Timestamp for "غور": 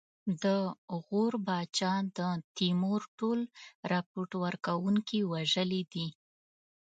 1.05-1.33